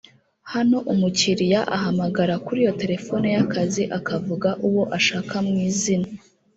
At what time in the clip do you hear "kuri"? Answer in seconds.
2.45-2.59